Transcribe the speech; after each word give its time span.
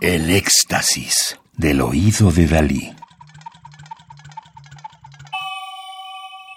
El 0.00 0.30
éxtasis 0.30 1.38
del 1.58 1.82
oído 1.82 2.32
de 2.32 2.46
Dalí. 2.46 2.90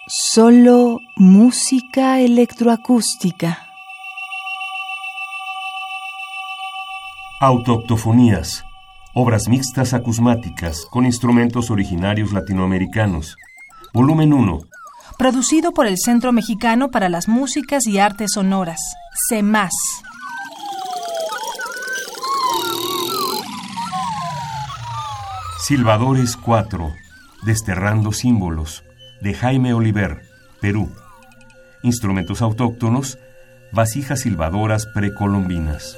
Solo 0.07 0.99
música 1.17 2.21
electroacústica. 2.21 3.67
Autoctofonías. 7.41 8.63
Obras 9.13 9.49
mixtas 9.49 9.93
acusmáticas 9.93 10.85
con 10.89 11.05
instrumentos 11.05 11.69
originarios 11.69 12.31
latinoamericanos. 12.31 13.35
Volumen 13.93 14.31
1. 14.31 14.59
Producido 15.17 15.73
por 15.73 15.85
el 15.85 15.97
Centro 15.97 16.31
Mexicano 16.31 16.91
para 16.91 17.09
las 17.09 17.27
Músicas 17.27 17.87
y 17.87 17.99
Artes 17.99 18.31
Sonoras, 18.35 18.79
CEMAS. 19.27 19.73
Silvadores 25.65 26.35
4. 26.35 26.93
Desterrando 27.45 28.11
símbolos. 28.11 28.83
De 29.21 29.33
Jaime 29.33 29.73
Oliver, 29.73 30.21
Perú. 30.59 30.89
Instrumentos 31.83 32.41
autóctonos. 32.41 33.17
Vasijas 33.71 34.19
silbadoras 34.19 34.87
precolombinas. 34.87 35.97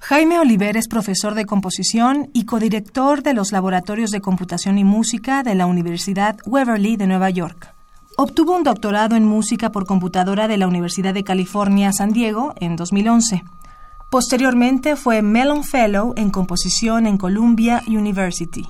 Jaime 0.00 0.40
Oliver 0.40 0.76
es 0.76 0.88
profesor 0.88 1.36
de 1.36 1.46
composición 1.46 2.30
y 2.34 2.46
codirector 2.46 3.22
de 3.22 3.34
los 3.34 3.52
Laboratorios 3.52 4.10
de 4.10 4.20
Computación 4.20 4.76
y 4.76 4.82
Música 4.82 5.44
de 5.44 5.54
la 5.54 5.66
Universidad 5.66 6.36
Waverly 6.46 6.96
de 6.96 7.06
Nueva 7.06 7.30
York. 7.30 7.72
Obtuvo 8.16 8.56
un 8.56 8.64
doctorado 8.64 9.14
en 9.14 9.24
música 9.24 9.70
por 9.70 9.86
computadora 9.86 10.48
de 10.48 10.56
la 10.56 10.66
Universidad 10.66 11.14
de 11.14 11.22
California, 11.22 11.92
San 11.92 12.12
Diego, 12.12 12.54
en 12.58 12.74
2011. 12.74 13.44
Posteriormente 14.14 14.94
fue 14.94 15.22
Mellon 15.22 15.64
Fellow 15.64 16.14
en 16.16 16.30
composición 16.30 17.08
en 17.08 17.18
Columbia 17.18 17.82
University. 17.88 18.64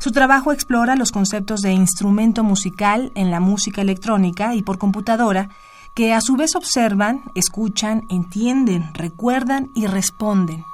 Su 0.00 0.10
trabajo 0.10 0.50
explora 0.50 0.96
los 0.96 1.12
conceptos 1.12 1.60
de 1.60 1.70
instrumento 1.70 2.42
musical 2.42 3.12
en 3.14 3.30
la 3.30 3.38
música 3.38 3.82
electrónica 3.82 4.56
y 4.56 4.62
por 4.62 4.78
computadora, 4.78 5.48
que 5.94 6.12
a 6.12 6.20
su 6.20 6.34
vez 6.34 6.56
observan, 6.56 7.22
escuchan, 7.36 8.04
entienden, 8.10 8.92
recuerdan 8.92 9.70
y 9.76 9.86
responden. 9.86 10.64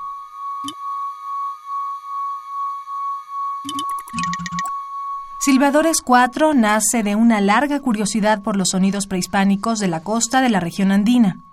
Silvadores 5.38 6.00
4 6.00 6.54
nace 6.54 7.02
de 7.02 7.16
una 7.16 7.42
larga 7.42 7.80
curiosidad 7.80 8.42
por 8.42 8.56
los 8.56 8.70
sonidos 8.70 9.06
prehispánicos 9.06 9.78
de 9.78 9.88
la 9.88 10.02
costa 10.02 10.40
de 10.40 10.48
la 10.48 10.60
región 10.60 10.90
andina. 10.90 11.45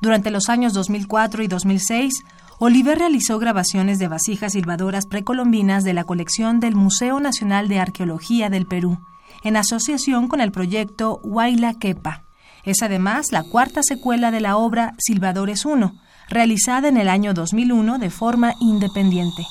Durante 0.00 0.30
los 0.30 0.48
años 0.48 0.72
2004 0.72 1.42
y 1.42 1.48
2006, 1.48 2.24
Oliver 2.58 2.98
realizó 2.98 3.38
grabaciones 3.38 3.98
de 3.98 4.08
vasijas 4.08 4.52
silbadoras 4.52 5.06
precolombinas 5.06 5.84
de 5.84 5.94
la 5.94 6.04
colección 6.04 6.60
del 6.60 6.74
Museo 6.74 7.20
Nacional 7.20 7.68
de 7.68 7.80
Arqueología 7.80 8.50
del 8.50 8.66
Perú, 8.66 8.98
en 9.44 9.56
asociación 9.56 10.28
con 10.28 10.40
el 10.40 10.52
proyecto 10.52 11.20
Huayla 11.22 11.74
Quepa. 11.74 12.24
Es 12.64 12.82
además 12.82 13.32
la 13.32 13.42
cuarta 13.42 13.82
secuela 13.82 14.30
de 14.30 14.40
la 14.40 14.56
obra 14.56 14.94
Silvadores 14.98 15.64
1, 15.64 15.94
realizada 16.28 16.88
en 16.88 16.96
el 16.96 17.08
año 17.08 17.34
2001 17.34 17.98
de 17.98 18.10
forma 18.10 18.54
independiente. 18.60 19.46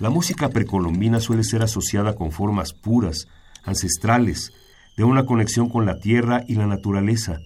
La 0.00 0.08
música 0.08 0.48
precolombina 0.48 1.20
suele 1.20 1.44
ser 1.44 1.62
asociada 1.62 2.14
con 2.14 2.32
formas 2.32 2.72
puras, 2.72 3.28
ancestrales, 3.64 4.50
de 4.96 5.04
una 5.04 5.26
conexión 5.26 5.68
con 5.68 5.84
la 5.84 6.00
tierra 6.00 6.42
y 6.48 6.54
la 6.54 6.66
naturaleza. 6.66 7.40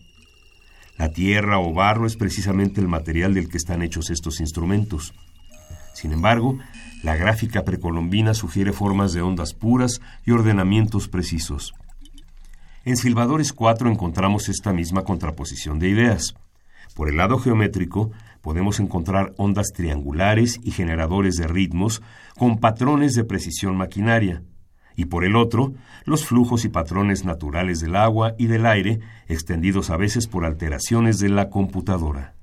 La 0.97 1.09
tierra 1.09 1.59
o 1.59 1.75
barro 1.75 2.07
es 2.07 2.15
precisamente 2.15 2.81
el 2.81 2.87
material 2.87 3.35
del 3.35 3.49
que 3.49 3.57
están 3.57 3.83
hechos 3.83 4.09
estos 4.09 4.39
instrumentos. 4.39 5.15
Sin 5.95 6.13
embargo, 6.13 6.57
la 7.03 7.17
gráfica 7.17 7.65
precolombina 7.65 8.35
sugiere 8.35 8.73
formas 8.73 9.13
de 9.13 9.23
ondas 9.23 9.53
puras 9.53 10.01
y 10.25 10.31
ordenamientos 10.31 11.09
precisos. 11.09 11.75
En 12.85 12.97
Silvadores 12.97 13.53
4 13.53 13.91
encontramos 13.91 14.49
esta 14.49 14.73
misma 14.73 15.03
contraposición 15.03 15.81
de 15.81 15.89
ideas. 15.89 16.37
Por 16.95 17.09
el 17.09 17.17
lado 17.17 17.39
geométrico, 17.39 18.13
podemos 18.45 18.79
encontrar 18.79 19.33
ondas 19.39 19.73
triangulares 19.73 20.61
y 20.63 20.71
generadores 20.71 21.37
de 21.37 21.47
ritmos 21.47 22.03
con 22.37 22.59
patrones 22.59 23.15
de 23.15 23.25
precisión 23.25 23.75
maquinaria, 23.75 24.43
y 24.95 25.07
por 25.07 25.25
el 25.25 25.35
otro, 25.35 25.73
los 26.05 26.27
flujos 26.27 26.67
y 26.67 26.69
patrones 26.69 27.25
naturales 27.25 27.81
del 27.81 27.97
agua 27.97 28.35
y 28.37 28.47
del 28.47 28.67
aire, 28.67 29.01
extendidos 29.29 29.89
a 29.89 29.97
veces 29.97 30.27
por 30.27 30.45
alteraciones 30.45 31.19
de 31.21 31.31
la 31.31 31.49
computadora. 31.49 32.34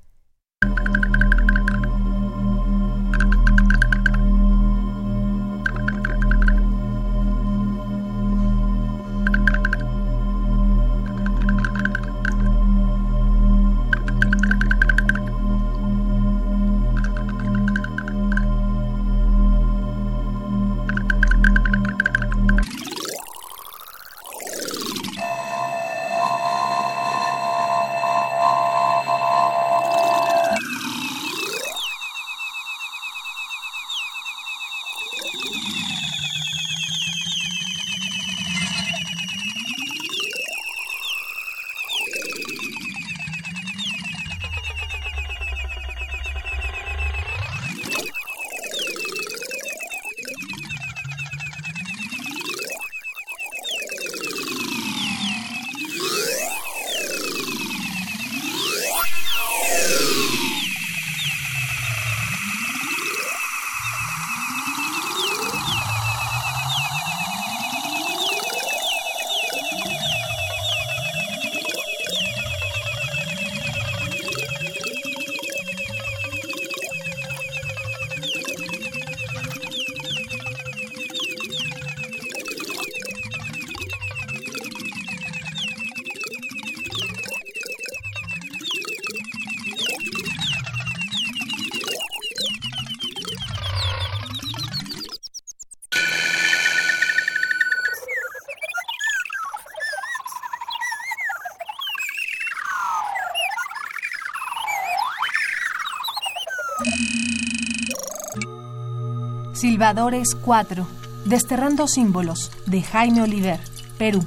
Silvadores 109.53 110.35
4. 110.35 110.87
Desterrando 111.25 111.87
símbolos. 111.87 112.51
De 112.66 112.81
Jaime 112.81 113.22
Oliver. 113.22 113.59
Perú. 113.97 114.25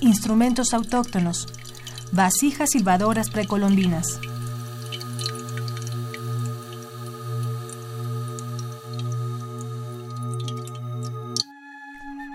Instrumentos 0.00 0.74
autóctonos. 0.74 1.46
Vasijas 2.12 2.70
silbadoras 2.70 3.30
precolombinas. 3.30 4.20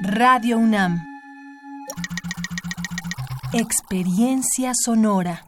Radio 0.01 0.57
UNAM. 0.57 1.06
Experiencia 3.53 4.73
sonora. 4.73 5.45